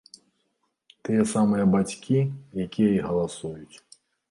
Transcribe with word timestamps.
Тыя 1.07 1.25
самыя 1.33 1.65
бацькі, 1.75 2.19
якія 2.67 2.91
і 2.97 3.05
галасуюць. 3.11 3.77